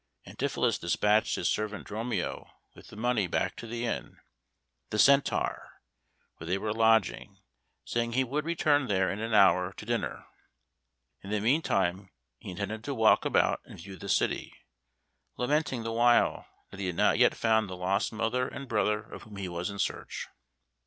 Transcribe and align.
Antipholus 0.25 0.79
despatched 0.79 1.35
his 1.35 1.47
servant 1.47 1.85
Dromio 1.85 2.49
with 2.73 2.87
the 2.87 2.95
money 2.95 3.27
back 3.27 3.55
to 3.57 3.67
the 3.67 3.85
inn 3.85 4.17
the 4.89 4.97
"Centaur" 4.97 5.79
where 6.37 6.47
they 6.47 6.57
were 6.57 6.73
lodging, 6.73 7.37
saying 7.85 8.13
he 8.13 8.23
would 8.23 8.43
return 8.43 8.87
there 8.87 9.11
in 9.11 9.19
an 9.19 9.35
hour 9.35 9.71
to 9.73 9.85
dinner. 9.85 10.25
In 11.21 11.29
the 11.29 11.39
meantime 11.39 12.09
he 12.39 12.49
intended 12.49 12.83
to 12.85 12.95
walk 12.95 13.25
about 13.25 13.61
and 13.65 13.77
view 13.79 13.95
the 13.95 14.09
city, 14.09 14.51
lamenting 15.37 15.83
the 15.83 15.91
while 15.93 16.47
that 16.71 16.79
he 16.79 16.87
had 16.87 16.95
not 16.95 17.19
yet 17.19 17.35
found 17.35 17.69
the 17.69 17.77
lost 17.77 18.11
mother 18.11 18.47
and 18.47 18.67
brother 18.67 19.03
of 19.03 19.21
whom 19.21 19.35
he 19.37 19.47
was 19.47 19.69
in 19.69 19.77
search. 19.77 20.27